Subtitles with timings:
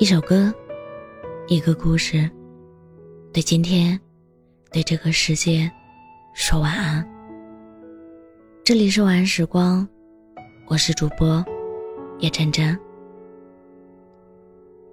[0.00, 0.50] 一首歌，
[1.46, 2.26] 一个故事，
[3.34, 4.00] 对今天，
[4.72, 5.70] 对这个世界，
[6.32, 7.06] 说晚安。
[8.64, 9.86] 这里是晚安时光，
[10.68, 11.44] 我是主播
[12.20, 12.74] 叶真真。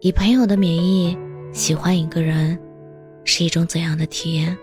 [0.00, 1.16] 以朋友的名义
[1.52, 2.58] 喜欢一个人，
[3.22, 4.58] 是一种怎样的体验？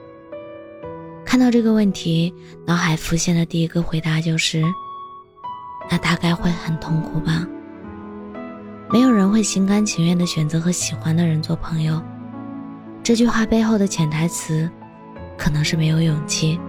[1.25, 2.33] 看到这个问题，
[2.67, 4.61] 脑海浮现的第一个回答就是：
[5.89, 7.47] 那大概会很痛苦吧。
[8.91, 12.01] 没有人会心甘情愿的选择和喜欢的人做朋友。
[13.03, 14.69] 这句话背后的潜台词，
[15.37, 16.59] 可能是没有勇气，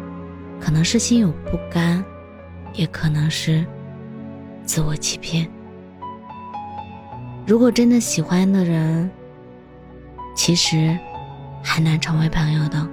[0.61, 2.05] 可能是心有不甘，
[2.73, 3.65] 也可能是
[4.65, 5.49] 自我欺骗。
[7.47, 9.11] 如果真的喜欢的人，
[10.35, 10.99] 其实
[11.63, 12.87] 很难成为朋友的。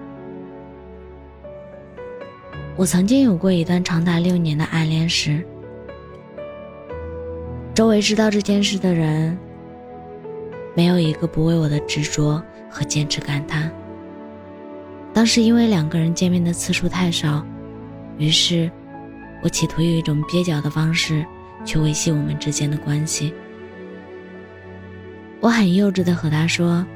[2.75, 5.45] 我曾经有过一段长达六年的暗恋史。
[7.83, 9.37] 周围知道这件事的人，
[10.73, 13.69] 没有一个不为我的执着和坚持感叹。
[15.13, 17.45] 当时因为两个人见面的次数太少，
[18.17, 18.71] 于是，
[19.41, 21.25] 我企图用一种蹩脚的方式
[21.65, 23.33] 去维系我们之间的关系。
[25.41, 26.87] 我很幼稚的和他说，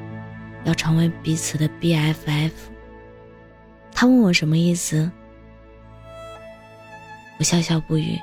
[0.64, 2.52] 要成为彼此的 BFF。
[3.92, 5.12] 他问我什么意思，
[7.40, 8.17] 我笑笑不语。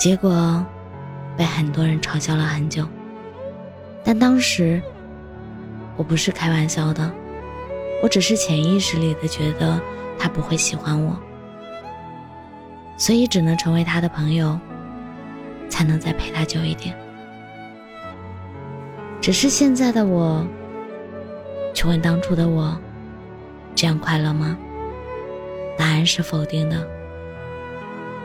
[0.00, 0.64] 结果，
[1.36, 2.88] 被很多人嘲笑了很久。
[4.02, 4.80] 但当时，
[5.94, 7.12] 我不是开玩笑的，
[8.02, 9.78] 我只是潜意识里的觉得
[10.18, 11.14] 他不会喜欢我，
[12.96, 14.58] 所以只能成为他的朋友，
[15.68, 16.96] 才能再陪他久一点。
[19.20, 20.42] 只是现在的我，
[21.74, 22.74] 去问当初的我，
[23.74, 24.56] 这样快乐吗？
[25.76, 26.88] 答案是否定的。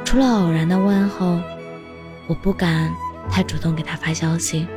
[0.05, 1.37] 除了偶然的问候。
[2.27, 2.91] 我不敢
[3.29, 4.67] 太主动给他发消息，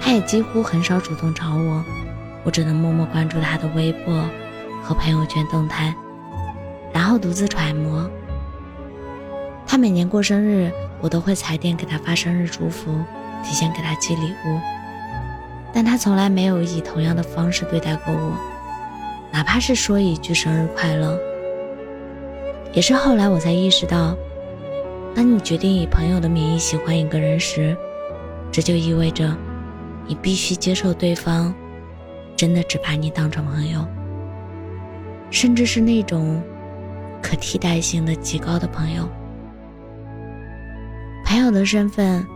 [0.00, 1.82] 他也几乎很少主动找我，
[2.44, 4.22] 我只能默默关注他的微博
[4.82, 5.94] 和朋友圈动态，
[6.92, 8.10] 然后独自揣摩。
[9.66, 10.70] 他每年过生日，
[11.00, 12.94] 我都会踩点给他发生日祝福，
[13.42, 14.60] 提前给他寄礼物，
[15.72, 18.36] 但他从来没有以同样的方式对待过我，
[19.30, 21.18] 哪怕是说一句生日快乐。
[22.74, 24.14] 也是后来我才意识到。
[25.14, 27.76] 当你决定以朋友的名义喜欢一个人时，
[28.50, 29.36] 这就意味着
[30.06, 31.54] 你必须接受对方
[32.36, 33.86] 真的只把你当成朋友，
[35.30, 36.42] 甚至是那种
[37.22, 39.08] 可替代性的极高的朋友。
[41.24, 42.26] 朋友的身份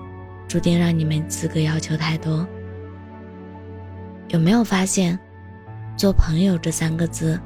[0.46, 2.46] 注定让你们资格要求太多。
[4.28, 5.18] 有没有发现，
[5.96, 7.40] 做朋友这三个字，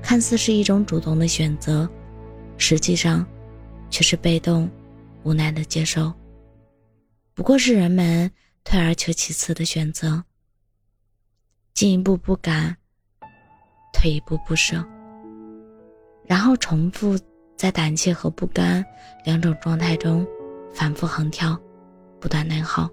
[0.00, 1.88] 看似是一种主动的选择，
[2.56, 3.26] 实际上。
[3.90, 4.68] 却是被动、
[5.22, 6.12] 无奈的接受，
[7.32, 8.30] 不过是人们
[8.64, 10.22] 退而求其次的选择。
[11.74, 12.76] 进一步不敢，
[13.92, 14.84] 退一步不舍，
[16.26, 17.18] 然后重复
[17.56, 18.84] 在胆怯和不甘
[19.24, 20.26] 两种状态中
[20.72, 21.58] 反复横跳，
[22.20, 22.90] 不断内耗。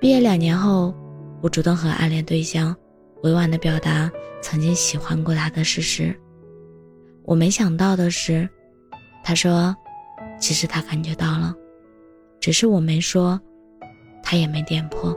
[0.00, 0.94] 毕业两年后，
[1.40, 2.74] 我主动和暗恋对象
[3.22, 4.10] 委婉的表达
[4.40, 6.18] 曾经喜欢过他的事实。
[7.24, 8.48] 我没想到的是。
[9.24, 9.74] 他说
[10.40, 11.54] ：“其实他感觉到了，
[12.40, 13.40] 只是我没说，
[14.22, 15.16] 他也没点破。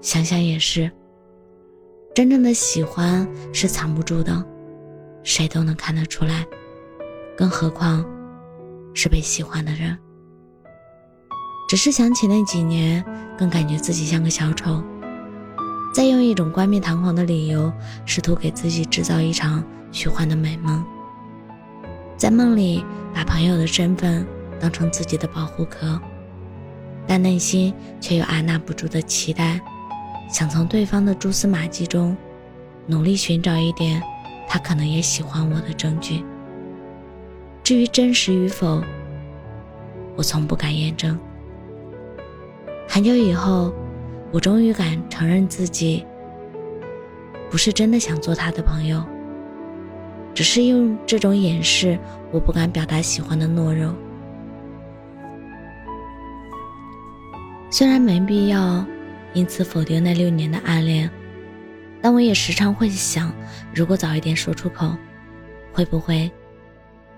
[0.00, 0.90] 想想也是，
[2.14, 4.42] 真正的喜欢是藏不住的，
[5.22, 6.46] 谁都能看得出来，
[7.36, 8.02] 更何况
[8.94, 9.96] 是被喜欢的人。
[11.68, 13.04] 只是想起那几年，
[13.38, 14.82] 更感觉自己像个小丑，
[15.94, 17.70] 在用一种冠冕堂皇的理由，
[18.06, 19.62] 试图给自己制造一场
[19.92, 20.82] 虚幻的美梦。”
[22.20, 24.26] 在梦里，把朋友的身份
[24.60, 25.98] 当成自己的保护壳，
[27.06, 29.58] 但内心却又按捺不住的期待，
[30.28, 32.14] 想从对方的蛛丝马迹中，
[32.86, 34.02] 努力寻找一点
[34.46, 36.22] 他可能也喜欢我的证据。
[37.64, 38.82] 至于真实与否，
[40.14, 41.18] 我从不敢验证。
[42.86, 43.72] 很久以后，
[44.30, 46.04] 我终于敢承认自己
[47.50, 49.02] 不是真的想做他的朋友。
[50.34, 51.98] 只是用这种掩饰
[52.30, 53.94] 我不敢表达喜欢的懦弱。
[57.70, 58.84] 虽然没必要
[59.32, 61.08] 因此否定那六年的暗恋，
[62.02, 63.32] 但我也时常会想，
[63.74, 64.92] 如果早一点说出口，
[65.72, 66.30] 会不会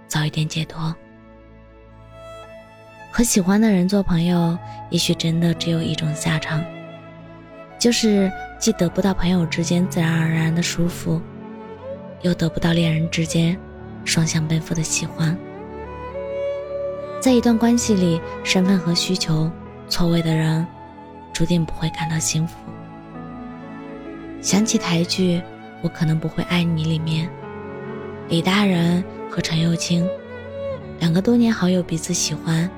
[0.07, 0.95] 早一点解脱？
[3.11, 4.59] 和喜欢的人做朋友，
[4.91, 6.63] 也许真的只有一种下场，
[7.79, 11.21] 就是既得不到朋友之间自然而然的舒服。
[12.23, 13.57] 又得不到恋人之间
[14.05, 15.37] 双向奔赴的喜欢。
[17.21, 19.51] 在一段关系里，身份和需求
[19.89, 20.67] 错位的人，
[21.33, 22.57] 注定不会感到幸福。
[24.41, 25.39] 想起台剧
[25.83, 27.29] 《我可能不会爱你》里面，
[28.29, 30.05] 李大人和陈幼卿
[30.99, 32.69] 两个多年好友彼此喜欢，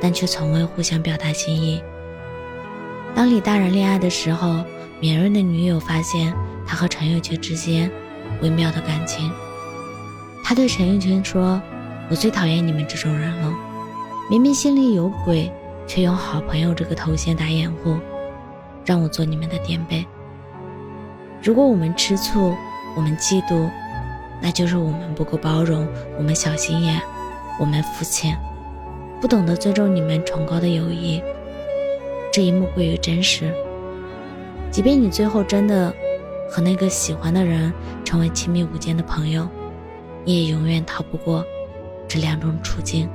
[0.00, 1.82] 但却从未互相表达心意。
[3.14, 4.64] 当李大人恋爱的时候，
[5.00, 6.34] 敏锐的女友发现
[6.66, 7.90] 他和陈幼卿之间
[8.42, 9.30] 微妙的感情。
[10.42, 11.60] 他对陈幼卿说
[12.10, 13.54] ：“我最讨厌你们这种人了，
[14.28, 15.50] 明明心里有鬼，
[15.86, 17.96] 却用好朋友这个头衔打掩护，
[18.84, 20.04] 让我做你们的垫背。”
[21.42, 22.54] 如果我们吃醋，
[22.96, 23.70] 我们嫉妒，
[24.42, 25.86] 那就是我们不够包容，
[26.18, 27.00] 我们小心眼，
[27.58, 28.36] 我们肤浅，
[29.20, 31.22] 不懂得尊重你们崇高的友谊。
[32.32, 33.52] 这一幕过于真实。
[34.70, 35.92] 即便你最后真的
[36.50, 37.72] 和那个喜欢的人
[38.10, 39.48] 成为亲密无间的朋友，
[40.24, 41.44] 你也永远逃不过
[42.08, 43.08] 这两种处境：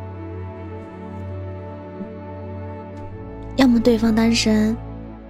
[3.57, 4.73] 要么对方单身，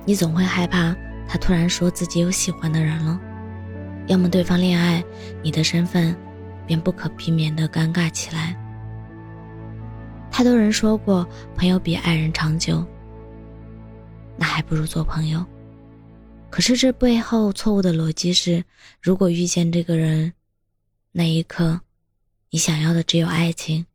[0.06, 0.96] 你总会害怕。
[1.28, 3.20] 他突然说自己有喜欢的人了，
[4.06, 5.04] 要么对方恋爱，
[5.42, 6.16] 你的身份
[6.68, 8.56] 便不可避免的尴尬起来。
[10.30, 12.86] 太多人说过，朋友比爱人长久，
[14.38, 15.44] 那还不如做朋友。
[16.56, 18.64] 可是这背后错误的逻辑是：
[19.02, 20.32] 如果遇见这个人，
[21.12, 21.82] 那一刻，
[22.50, 23.86] 你想要的只有爱情，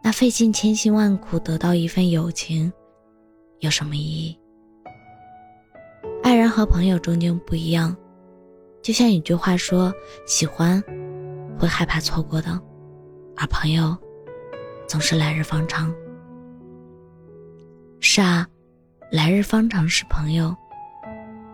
[0.00, 2.72] 那费尽千辛万苦得到一份友情，
[3.58, 4.38] 有什么意义？
[6.22, 7.96] 爱人和朋友终究不一样，
[8.80, 9.92] 就像一句话说
[10.24, 10.80] ：“喜欢
[11.58, 12.62] 会害怕错过的，
[13.36, 13.98] 而朋友
[14.86, 15.92] 总是来日方长。”
[17.98, 18.46] 是啊，
[19.10, 20.54] 来日方长是朋友，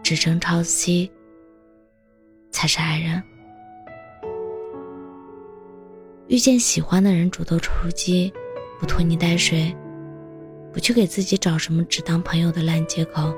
[0.08, 1.10] 只争朝夕
[2.50, 3.22] 才是爱人。
[6.28, 8.32] 遇见喜欢的人，主动出击，
[8.80, 9.76] 不拖泥带水，
[10.72, 13.34] 不去给自己找什么只当朋友的烂借口。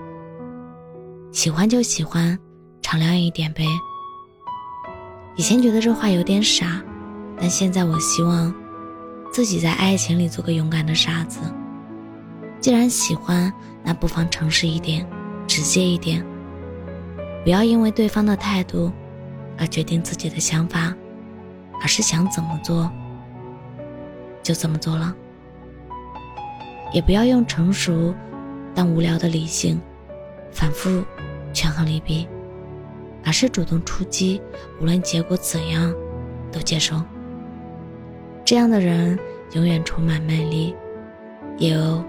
[1.33, 2.39] 喜欢就喜欢，
[2.81, 3.65] 敞亮一点呗。
[5.35, 6.81] 以前觉得这话有点傻，
[7.37, 8.55] 但现在我希望
[9.33, 11.41] 自己在爱情里做个勇敢的傻子。
[12.61, 13.53] 既然喜欢，
[13.83, 15.05] 那不妨诚实一点，
[15.49, 16.25] 直接一点，
[17.45, 18.93] 不要因为对方的态度
[19.59, 20.95] 而决定自己的想法，
[21.81, 22.91] 而是想怎么做
[24.43, 25.15] 就怎么做了。
[26.93, 28.15] 也不要用成熟
[28.75, 29.81] 但无聊的理性。
[30.53, 31.05] 反复
[31.53, 32.27] 权衡利弊，
[33.25, 34.43] 而是主动出击，
[34.81, 35.95] 无论结果怎样，
[36.51, 37.01] 都接受。
[38.45, 39.17] 这样的人
[39.53, 40.75] 永远充满魅力，
[41.57, 42.05] 也有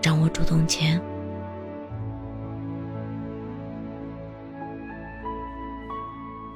[0.00, 0.98] 掌握主动权。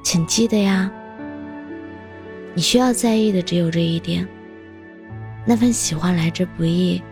[0.09, 0.89] 请记得呀，
[2.53, 4.25] 你需要在意的只有这一点：
[5.45, 7.03] 那份喜欢来之不易，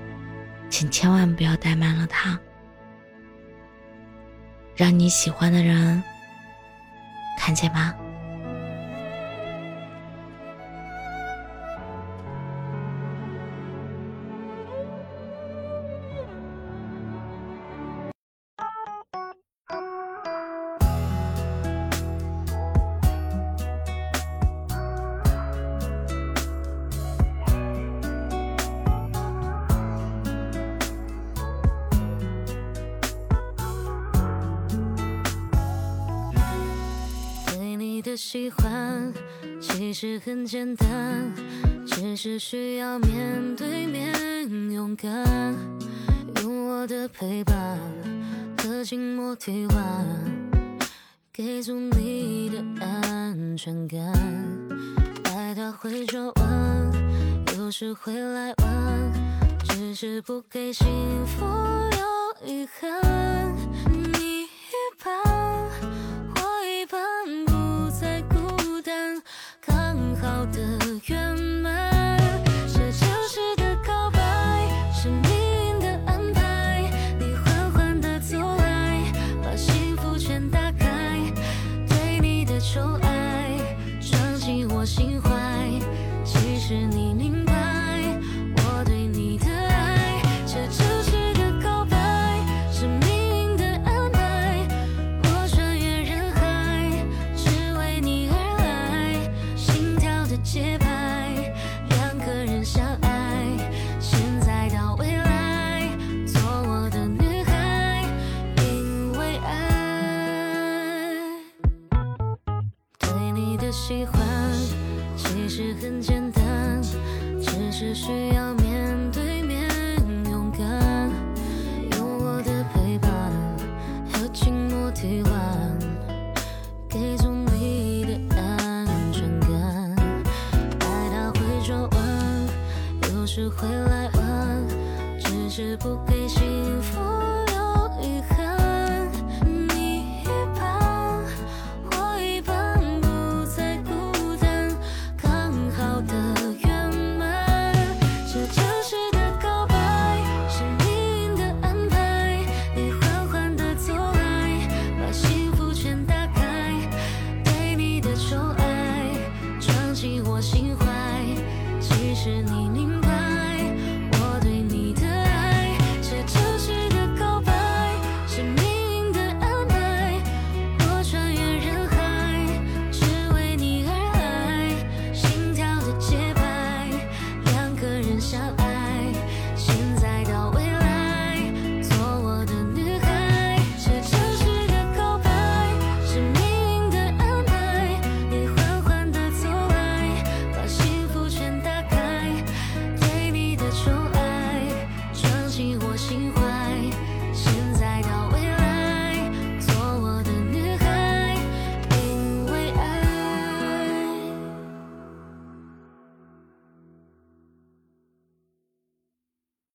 [0.69, 2.39] 请千万不要怠慢了他。
[4.77, 6.01] 让你喜欢的人
[7.38, 7.94] 看见吗？
[38.06, 39.12] 的喜欢
[39.59, 41.33] 其实很简单，
[41.88, 44.14] 只是需要面对面
[44.71, 45.12] 勇敢，
[46.44, 47.80] 用我的陪伴
[48.59, 50.06] 和寂寞替换，
[51.33, 54.00] 给足你的安全感。
[55.33, 56.92] 爱他会转弯，
[57.57, 59.14] 有时会来晚，
[59.64, 60.85] 只是不给幸
[61.26, 63.56] 福有遗憾。
[63.90, 64.47] 你一
[65.04, 65.34] 半。